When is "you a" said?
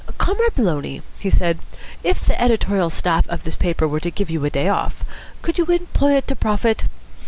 4.31-4.49